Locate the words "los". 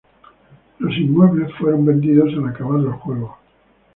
0.79-0.97, 2.79-2.95